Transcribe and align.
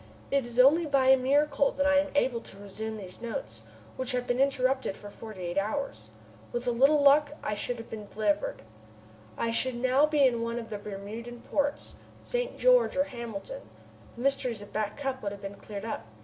It 0.31 0.47
is 0.47 0.57
only 0.57 0.87
by 0.87 1.09
a 1.09 1.15
miracle 1.15 1.69
that 1.73 1.85
I 1.85 1.97
am 1.99 2.09
able 2.15 2.41
to 2.41 2.57
resume 2.57 2.97
these 2.97 3.21
notes, 3.21 3.61
which 3.97 4.13
have 4.13 4.25
been 4.25 4.39
interrupted 4.39 4.97
for 4.97 5.11
forty 5.11 5.41
eight 5.43 5.59
hours. 5.59 6.09
With 6.51 6.65
a 6.65 6.71
little 6.71 7.03
luck, 7.03 7.33
I 7.43 7.53
should 7.53 7.77
have 7.77 7.87
been 7.91 8.07
delivered! 8.07 8.63
I 9.37 9.51
should 9.51 9.75
now 9.75 10.07
be 10.07 10.25
in 10.25 10.41
one 10.41 10.57
of 10.57 10.71
the 10.71 10.79
Bermudan 10.79 11.41
ports 11.41 11.93
St. 12.23 12.57
George 12.57 12.97
or 12.97 13.03
Hamilton. 13.03 13.61
The 14.15 14.21
mysteries 14.21 14.63
of 14.63 14.73
Back 14.73 14.97
Cup 14.97 15.21
would 15.21 15.33
have 15.33 15.41
been 15.43 15.53
cleared 15.53 15.85
up. 15.85 16.03